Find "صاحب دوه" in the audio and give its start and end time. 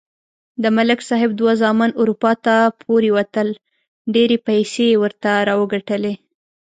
1.09-1.53